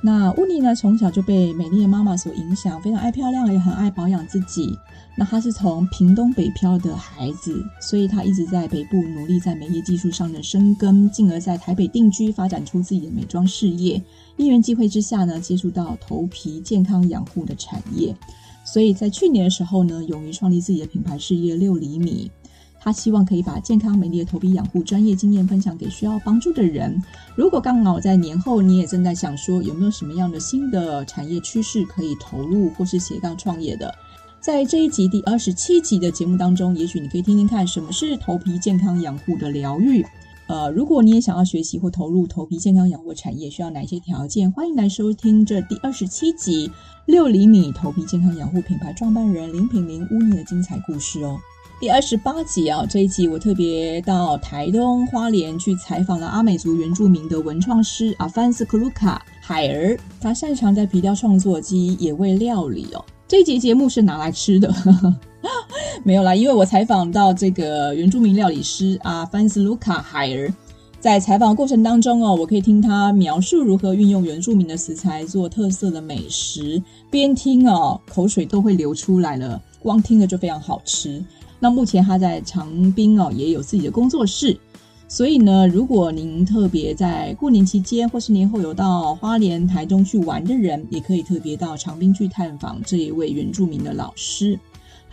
[0.00, 4.78] 那 Uni 呢，从小就被美丽的妈妈所影响，非常爱漂亮，也很爱保养自己。
[5.16, 14.00] 那她是从屏东北漂的孩子，所以她一直在北部努力在美业技术上的深耕，进而在台北定居，发展出自己的美妆事业。
[14.36, 18.14] 因缘际会之下呢，接触到头皮健康养护的产业，
[18.64, 22.30] 所以在去年的时候呢，勇于创立自己的品牌事业六厘米。
[22.78, 27.02] 他希望可以把健康美丽的头皮养护专业经验分享给需要帮助的人。
[27.34, 33.92] 如果刚好在年后你也正在想说有没有什么样的新的产业趋势可以投入或是斜杠创业的，
[34.40, 40.06] 在这一集第二十七集的节目当中，也许你可以听听看什么是头皮健康养护的疗愈。
[40.48, 44.50] 呃，如果你也想要学习或投入头皮健康养护产业，需要哪些条件？
[44.52, 46.70] 欢迎来收听这第二十七集
[47.06, 51.36] 六厘米头皮健康养护品牌创办人林品玲乌尼的精彩故事哦。
[51.80, 63.04] 第二十八集啊，这一集我特别到台东花莲去采访了阿美族原住民的文创师阿凡斯库鲁卡海儿，他擅长在皮雕创作及野味料理哦。
[63.28, 64.72] 这一集节目是拿来吃的，
[66.04, 70.52] 没有啦，因为我采访到这个原住民料理师阿凡斯卢卡海尔，
[71.00, 81.24] 在采访过程当中哦，我可以听他描述如何运用原住民的食材做特色的美食，边听哦，口水都会流出来了，光听了就非常好吃。
[81.58, 84.56] 那目前他在长滨哦，也有自己的工作室，
[85.08, 94.58] 所以呢，如果您特别在过年期间或是年后有到花莲、台中去玩的人，也可以特别到长滨去探访这一位原住民的老师。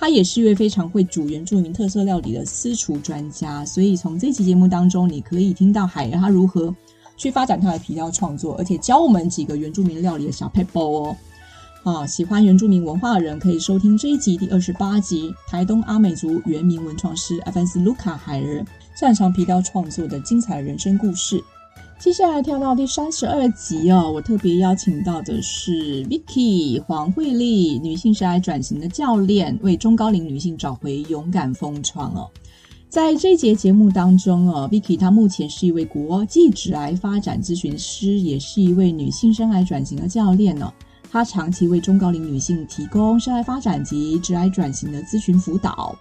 [0.04, 6.76] 他也是一位非常会煮原住民特色料理的私厨专家，所以从这期节目当中，你可以听到海儿他如何
[7.16, 11.16] 去发展他的皮雕创作，而且教我们几个原住民料理的小撇步哦。
[11.86, 18.66] 啊，喜欢原住民文化的人可以收听这一集第二十八集，台东阿美族原民文创师阿凡斯卢卡海儿
[19.00, 21.42] 擅长皮雕创作的精彩人生故事。
[22.00, 32.30] 接下来跳到第三十二集哦，我特别邀请到的是 Vicky 黄慧丽，女性职涯转型的教练，为中高龄女性找回勇敢风窗哦。
[32.90, 40.72] 在这节节目当中哦，Vicky 她目前是一位国际职癌发展咨询师，也是一位女性生涯转型的教练哦。
[41.10, 45.96] 她长期为中高龄女性提供生涯发展及职癌转型的咨询辅导。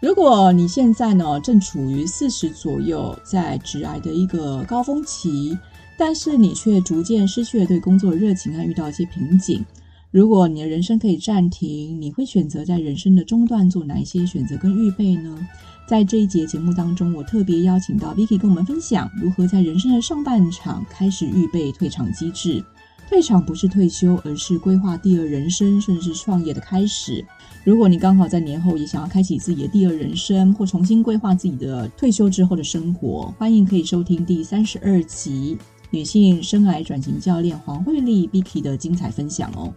[0.00, 5.56] 如果你现在呢正处于四十左右，在职癌的一个高峰期，
[5.98, 9.62] 但是你却逐渐失去了对工作的热情，和遇到一些瓶颈。
[10.10, 15.38] 如果你的人生可以暂停，你会选择在人生的中段做哪一些选择跟预备呢？
[15.86, 22.64] 在这一节节目当中，我特别邀请到 Vicky 跟我们分享如何在人生的上半场开始预备退场机制。
[23.10, 27.26] 退场不是退休，而是规划第二人生，甚至是创业的开始。
[27.64, 35.58] 如果你刚好在年后也想要开启自己的第二人生，或重新规划自己的退休之后的生活，欢迎可以收听第三十二集
[35.90, 39.74] 女性生涯转型教练黄慧丽 Vicky 的精彩分享哦。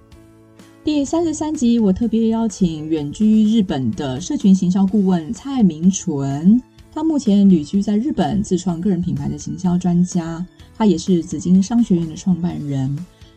[0.84, 6.62] 第三十三集，我特别邀请远居日本的社群行销顾问蔡明纯，
[6.94, 10.46] 他目前旅居在日本，自创个人品牌的行销专家，
[10.78, 12.96] 他也是紫金商学院的创办人。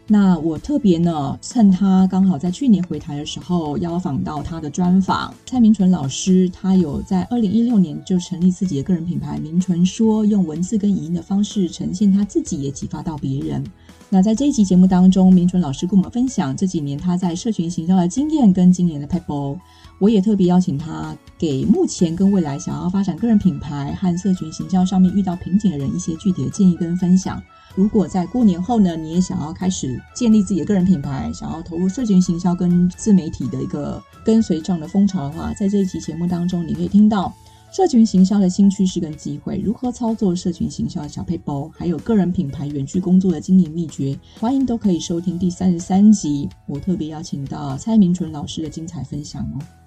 [0.09, 5.35] 那我特别呢，趁他刚好在去年回台的时候，邀访到他的专访。
[5.45, 13.65] 蔡明纯老师，他有在二零一六年就成立自己的个人品牌“明纯说”，用文字跟语音的方式呈现他自己，也启发到别人。
[14.09, 19.59] 那在这一集节目当中，明纯老师跟我们分享这几年他在社群行销的经验跟今年的撇步。
[19.99, 27.43] 我也特别邀请他，给目前跟未来想要发展个人品牌和社群行销上面遇到瓶颈的人一些具体的建议跟分享。
[27.77, 37.31] 如果在过年后呢，你也想要开始建立自己的个人品牌，想要投入社群行销跟自媒体的一个跟随这样的风潮的话，在这一期节目当中，你可以听到
[37.71, 49.86] 社群行销的新趋势跟机会，如何操作社群行销的小撇步，还有个人品牌远距工作的经营秘诀，欢迎都可以收听第三十三集，我特别邀请到蔡明纯老师的精彩分享哦。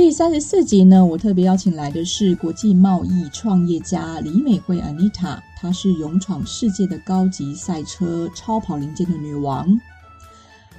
[0.00, 9.78] 第三十四集呢，我特别邀请来的是国际贸易创业家李美惠 Anita，她是勇闯世界的高级赛车超跑零件的女王。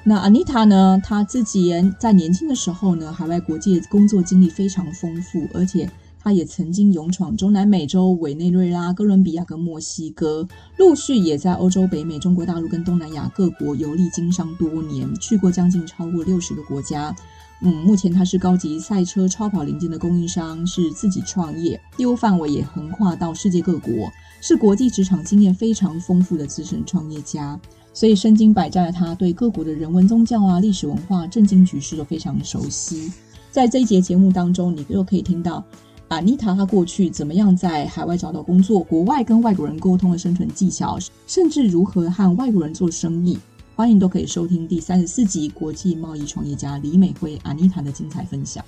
[0.04, 5.88] 那 Anita 呢，她自己在年轻的时候呢，海外国际工作经历非常丰富，而且
[6.20, 10.48] 她也曾经勇闯中南美洲、委内瑞拉、哥伦比亚跟墨西哥，
[10.80, 17.16] 陆续也在欧洲、北美、中国大陆跟东南亚各国游历经商多年，去过将近超过六十个国家。
[17.64, 23.94] 嗯，目前他是高级赛车超跑零件的供应商，是自己创业，业务范围也横跨到世界各国，
[24.42, 27.60] 是国际职场经验非常丰富的资深创业家。
[27.94, 33.12] 所以身经百战的他，对各国的人文、宗教啊、历史文化、政经局势都非常熟悉。
[33.52, 35.64] 在这一节节目当中，你又可以听到
[36.08, 40.98] 阿妮塔她过去怎么样在海外找到工作，国外跟外国人沟通的生存技巧，
[41.28, 43.38] 甚至如何和外国人做生意。
[43.82, 48.64] 欢迎都可以收听第三十四集国际贸易创业家李美惠阿妮塔的精彩分享。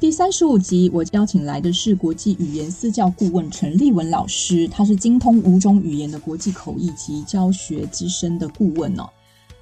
[0.00, 9.06] 第三十五集，我邀请来的是国际语言私教顾问陈立文老师，他是精通五种语言的国际口译及教学资深的顾问哦。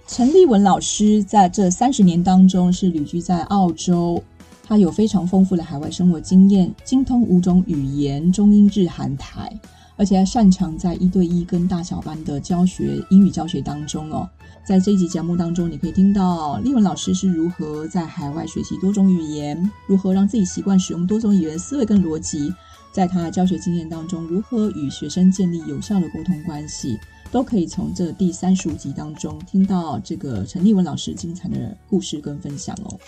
[0.06, 4.22] 陈立文老师在这三十年当中是旅居在澳洲，
[4.62, 9.52] 他有非常丰富的海外生活经验，精通五种语言中英日韩台，
[9.96, 14.30] 而且还擅长在一对一跟大小班的教学英语教学当中哦。
[14.66, 22.52] 在这一集节目当中，你可以听到丽文老师是如何在海外学习多种语言，如何让自己习惯使用多种语言思维跟逻辑，
[22.90, 26.98] 在他的教学经验当中，如何与学生建立有效的沟通关系，
[27.30, 32.98] 都可以从这第三十五集当中听到这个陈丽文老师精彩的故事跟分享哦。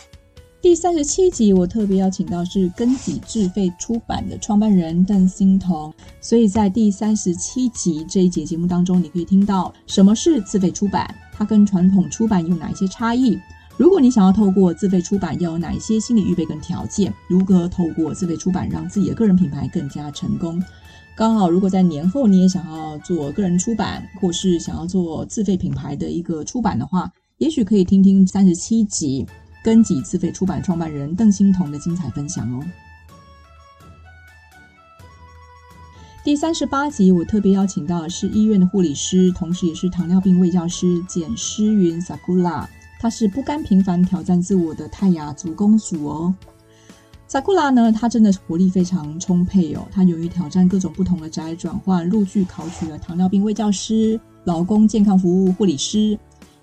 [0.63, 13.39] 第三十七集，我特别邀请到是耕己自费出版的创办人邓欣彤，所以在第三十七集这一节节目当中，你可以听到什么是自费出版，它跟传统出版有哪一些差异？
[13.77, 17.15] 如果你想要透过自费出版，要有哪一些心理预备跟条件？
[17.29, 20.61] 如何透过自费出版让自己的个人品牌更加成功？
[21.17, 29.25] 刚好，如果在年后你也想要做个人出版，或是想要做自费品牌的一个出版的话，也许可以听听三十七集。
[29.63, 32.65] 耕己自费出版创办人邓欣彤的精彩分享哦。
[36.29, 42.67] 第三十八集，我特别邀请到的是医院的护理师，同时也是糖尿病卫教师简诗云 Sakura。
[43.01, 46.35] 她是不甘平凡、挑战自我的泰雅族公主哦。
[47.31, 49.89] Sakura 呢，她真的活力非常充沛哦。
[49.91, 56.19] 她勇于挑战各种不同的职业转换，陆续考取了糖尿病卫教师、劳工健康服务护理师。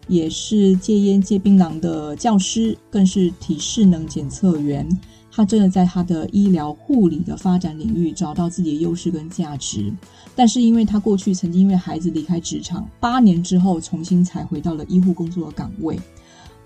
[0.07, 4.87] 也是戒烟戒槟榔的教师，更是体适能检测员。
[5.35, 9.93] 他真的在他的医疗护理的发展领域找到自己的优势跟价值。
[10.33, 15.99] 但是，因为他过去曾经因为孩子离开职场，八年之后重新才回到了医护工作的岗位。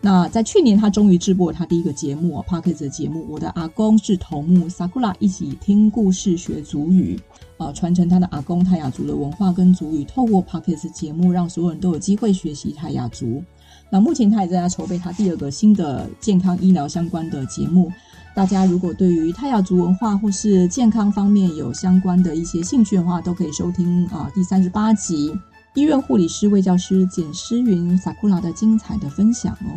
[0.02, 3.26] 那在去年，他终于制播了他第一个节目 Podcast 的节目。
[3.28, 7.20] 我的阿公是头目，Sakura 一起听故事学族语。
[7.58, 13.44] 呃，传承他的阿公泰雅族的文化跟族语，透过 Podcast 节目，让所有人都有机会学习泰雅族。
[13.90, 17.92] 那目前他也在筹备他第二个新的健康医疗相关的节目。
[18.40, 25.38] 大家如果对于泰雅族文化或是健康方面有相关的一些兴趣的话，都可以收听啊、第三十八集
[25.76, 29.76] 医院护理师卫教师简诗芸 Sakura 的精彩的分享哦。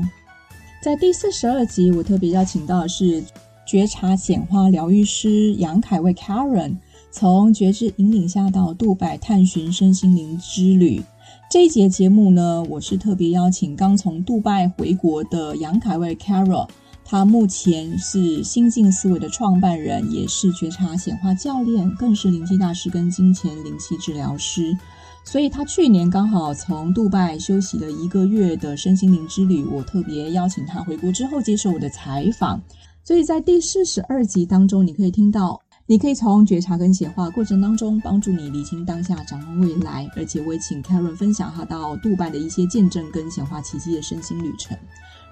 [0.80, 3.20] 在第四十二集，我特别邀请到的是
[3.66, 6.76] 觉察显化疗愈师杨凯蔚 Karen。
[7.10, 11.02] 从觉知引领下到杜拜探寻身心灵之旅，
[11.50, 16.68] 这一节节目呢，我是特别邀请刚从杜拜回国的杨凯蔚 Carol，
[17.04, 24.76] 他目前是心境思维的创办人，也是觉察显化教练，更是灵气大师跟金钱灵气治疗师。
[25.24, 32.60] 所以他去年刚好从杜拜休息了一个月的身心灵之旅，我特别邀请他回国之后接受我的采访。
[33.04, 35.60] 所以在第四十二集当中，你可以听到。
[35.84, 40.08] 你可以从觉察跟显化过程当中帮助你理清当下，掌握未来。
[40.16, 44.78] 而且我也请 Karen 分享他到杜拜的一些见证跟显化奇迹的身心旅程。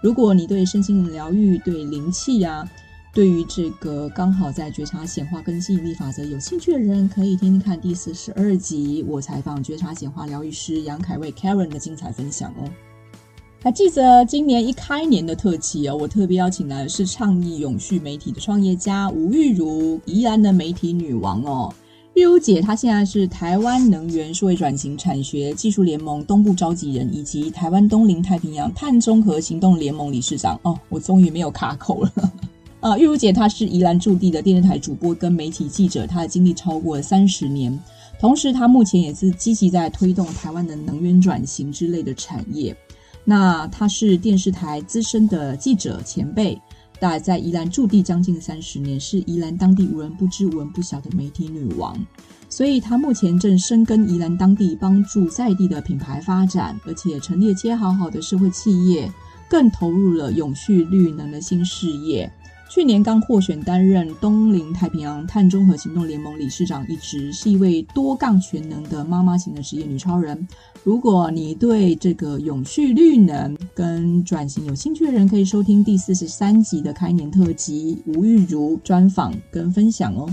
[0.01, 2.67] 如果你对身心灵疗愈、对灵气啊，
[3.13, 12.71] 对于这个刚好在觉察显化跟吸引力法则有兴趣的人，可以听听看第四十二集我采访觉察显化疗愈师杨凯蔚 Karen 的精彩分享哦。
[13.63, 21.71] 还记得今年一开年的特辑哦，我特别邀请来的是倡议永续媒体的创业家吴玉如，宜兰的媒体女王哦。
[22.21, 30.79] 玉茹姐她现在是台湾能源数位转型产学技术联盟东部召集人，以及台湾东临太平洋碳中和行动联盟理事长哦。
[30.91, 32.13] 我终于没有卡口了
[32.81, 32.99] 啊！
[32.99, 37.77] 玉茹姐她是宜兰驻地的电视台主播跟媒体记者，她的经历超过三十年，
[38.21, 42.77] 同时她目前也是积极在推动台湾的能源转型之类的产业。
[43.25, 46.61] 那她是电视台资深的记者前辈，
[47.01, 51.97] 大在宜兰驻地将近三十年，是宜兰当地无人不知、无人不晓的媒体女王。
[52.51, 59.11] 所以她目前正深耕宜兰当地，帮助在地的品牌发展，而且成立了接好好的社会企业，
[59.49, 62.31] 更投入了永续绿能的新事业。
[62.71, 70.47] 去年刚获选担任东临太平洋碳中和行动联盟理事长一职，是一位多杠全能的妈妈型的职业女超人。
[70.85, 80.33] 如果你对这个永续绿能跟转型有兴趣的人，可以收听第四十三集的开年特辑吴玉如专访跟分享哦。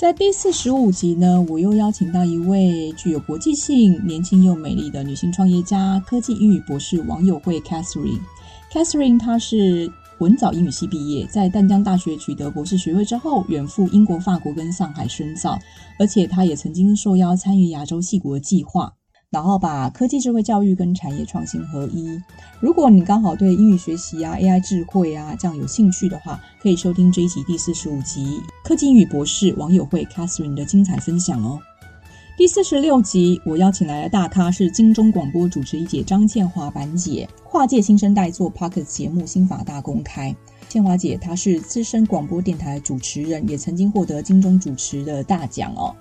[0.00, 8.20] 在第四十五集呢，我又邀请到一位具有国际性、年轻又美丽的女性创业家，科技英语博士王友慧 Catherine。
[8.72, 9.92] Catherine 她是。
[10.18, 15.58] 文藻英语系毕业，在淡江大学取得博士学位之后，远赴英国、法国跟上海深造，
[15.98, 18.92] 而且他也曾经受邀参与亚洲系国计划，
[19.30, 22.20] 然后把科技智慧教育跟产业创新合一。
[22.60, 31.60] 如果你刚好对英语学习啊、AI 智慧啊这样有兴趣的话，可以收听这一集第四十五集科技英语博士王友会 Catherine 的精彩分享哦。
[32.38, 40.30] 第四十六集，我邀请来的大咖是金钟广播主持一姐张倩华版姐，跨界新生代做 Podcast 节目《心法大公开》。
[40.68, 45.92] 倩华姐她是资深广播电台主持人，也曾经获得金钟主持的大奖哦。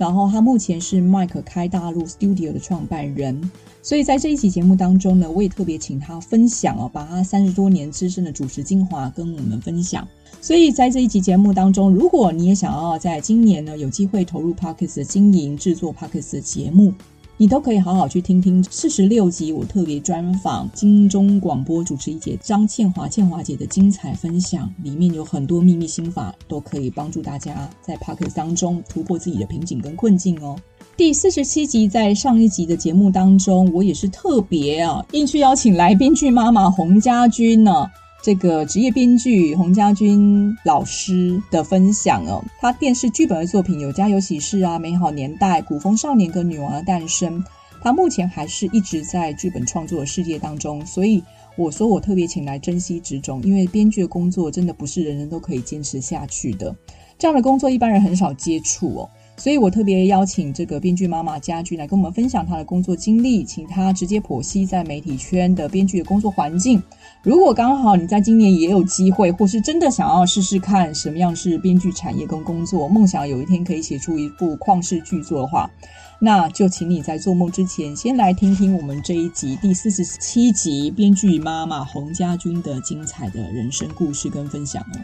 [0.00, 3.50] 然后他目前是 Mike 开大陆 Studio 的创办人。
[3.82, 10.08] 所以在这一期节目当中呢，我也特别请他分享哦，把他三十多年资深的主持精华跟我们分享。
[10.40, 16.94] 所以在这一期节目当中，如果你也想要在今年呢有机会投入 Parkes 的经营、制作 Parkes 的节目，
[17.40, 30.54] 你都可以好好去听听四十六集我特别专访金钟广播主持一姐张倩华、倩华姐的精彩分享，里面有很多秘密心法，都可以帮助大家在 Podcast 当中突破自己的瓶颈跟困境哦。
[30.98, 37.90] 第四十七集，在上一集的节目当中，我也是特别啊，硬去邀请来宾剧妈妈洪家军呢、啊，
[38.22, 42.44] 这个职业编剧洪家军老师的分享哦。
[42.60, 47.40] 他电视剧本的作品有《家有喜事》啊，《美好年代》、《古风少年》跟《女王的诞生》。
[47.82, 51.22] 他目前还是一直在剧本创作的世界当中，所以
[51.56, 56.76] 我说我特别请来珍惜职种，因为编剧的工作真的不是人人都可以坚持下去的，
[57.18, 59.10] 这样的工作一般人很少接触哦。
[59.38, 66.82] 所以我特别邀请这个编剧妈妈家军来跟我们分享她的工作经历，请她直接剖析在媒体圈的编剧的工作环境。
[67.22, 75.70] 如果刚好你在今年也有机会，或是真的想要试试看什么样是编剧产业跟工作，梦想有一天可以写出一部旷世巨作的话，
[76.18, 84.96] 那就请你在做梦之前，先来听听我们这一集第四十七集编剧妈妈洪家军的精彩的人生故事跟分享哦。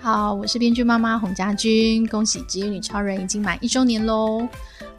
[0.00, 4.46] 好，我是编剧妈妈洪家军，恭喜职业女超人已经满一周年喽！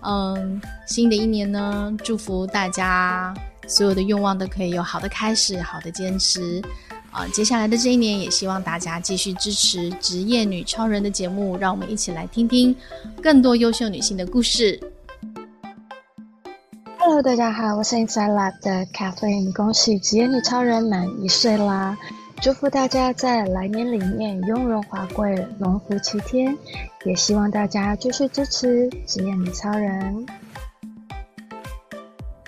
[0.01, 3.33] 嗯，新的一年呢，祝福大家
[3.67, 6.61] 所有的愿望都可以有好的开始，好的坚持。
[7.11, 12.75] 啊、接下来的这一年，也希望大家继续支持职业女超人的节目，让我们一起来听听
[13.21, 14.79] 更多优秀女性的故事。
[16.99, 21.97] Hello，大家好，我是 Inside Lab 的 Kathleen，恭喜职业女超人满一岁啦！
[22.41, 26.57] 祝福大家在来年里面雍容华贵、龙福齐天，
[27.03, 30.25] 也希望大家继续支持职业女超人。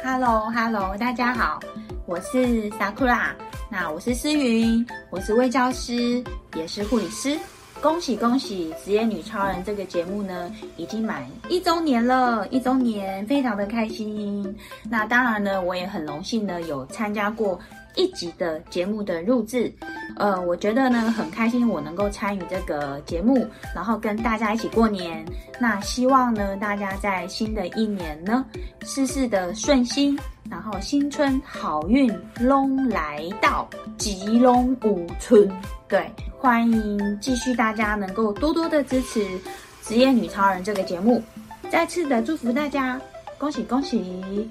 [0.02, 1.60] Hello，Hello，大家好，
[2.06, 3.32] 我是 Sakura，
[3.70, 6.24] 那我是思云，我是魏教师，
[6.56, 7.38] 也是护理师。
[7.82, 8.72] 恭喜恭喜！
[8.86, 14.56] 职业女超人这个节目呢，已经满一周年了，一周年非常的开心。
[14.88, 17.60] 那当然呢，我也很荣幸呢，有参加过。
[17.96, 19.72] 一集的节目的录制，
[20.16, 25.26] 呃，我觉得呢很开心，我能够参与这个节目，然后跟大家一起过年。
[25.60, 28.46] 那希望呢，大家在新的一年呢，
[28.82, 30.18] 事事的顺心，
[30.50, 35.50] 然后新春好运龙来到，吉隆五春。
[35.88, 39.20] 对，欢迎继续大家能够多多的支持
[39.84, 41.22] 《职业女超人》这个节目，
[41.70, 43.00] 再次的祝福大家，
[43.38, 44.50] 恭喜恭喜！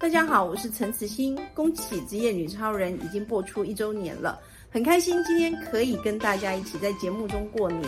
[0.00, 1.38] 大家好，我是陈慈心。
[1.52, 4.40] 恭喜《职业女超人》已经播出一周年了，
[4.70, 7.86] 很开心今天可以跟大家一起在节目中过年。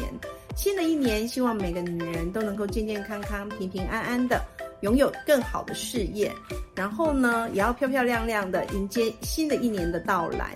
[0.54, 4.44] 新的一年，希望每个女人都能够健健康康、平平安安的，
[4.82, 6.30] 拥有更好的事业。
[6.74, 10.54] 然后呢，也要漂漂亮亮的迎接新的一年的到来。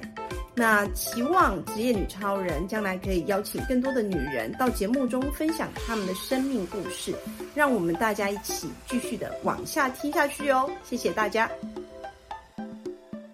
[0.59, 7.15] 那期望职业女超人将来可以邀请更多的女人到节目中分享她们的生命故事，
[7.55, 10.71] 让我们大家一起继续的往下听下去哦。
[10.83, 11.51] 谢谢大家。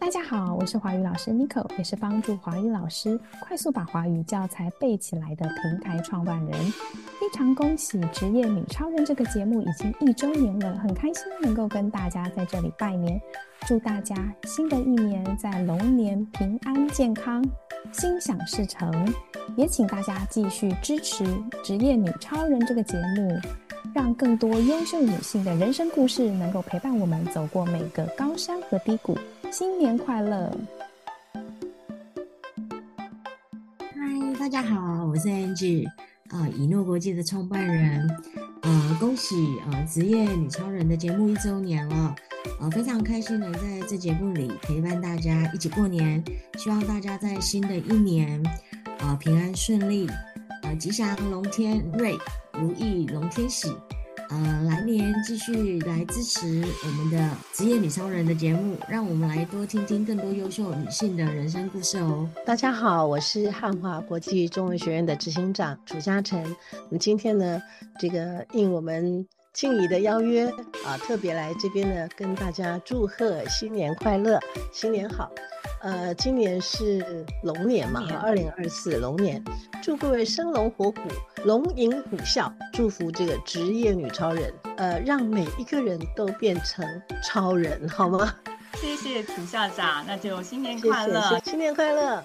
[0.02, 6.60] 大家好，我是华语老师 Nico，也是帮助华语老师快速把华语教材背起来的平台创办人。
[7.20, 13.20] 非常恭喜《职业女超人》这个节目已经一周年了，很开心能够跟大家在这里拜年，
[13.64, 17.40] 祝大家新的一年在龙年平安健康，
[17.92, 18.90] 心想事成。
[19.56, 21.24] 也请大家继续支持
[21.62, 23.38] 《职业女超人》这个节目，
[23.94, 29.18] 让更多优秀女性的人生故事能够陪伴我们走过每个高山和低谷。
[29.50, 30.50] 新年快乐！
[33.78, 35.86] 嗨，大家好，我是 Angie，
[36.30, 38.08] 啊，以诺国际的创办人，
[38.62, 42.14] 呃，恭喜呃职业女超人的节目一周年了，
[42.60, 46.22] 呃，非常开心能在这节目里陪伴大家一起过年，
[46.56, 48.42] 希望大家在新的一年，
[49.00, 50.08] 呃，平安顺利，
[50.62, 52.16] 呃，吉祥龙天瑞，
[52.58, 53.74] 如意龙天喜。
[54.28, 62.26] 呃，来年继续来支持我们的职业女超人的节目，让我们来多听听更多优秀女性的人生故事哦。
[62.46, 66.42] 大家好，我是汉华国际中文学院的执行长楚嘉诚。
[66.72, 67.60] 那么今天呢，
[67.98, 70.46] 这个应我们静怡的邀约
[70.84, 74.40] 啊，特别来这边呢，跟大家祝贺新年快乐，
[74.72, 75.30] 新年好。
[75.82, 77.04] 呃，今年是
[77.42, 79.42] 龙年嘛，哈，二零二四龙年，
[79.82, 81.00] 祝各位生龙活虎，
[81.44, 86.86] 龙吟虎啸，祝福这个职业女超人，呃，让每一个人都变成
[87.22, 88.34] 超人，好吗？
[88.76, 92.24] 谢谢楚校长，那就新年快乐，谢谢，新年快乐。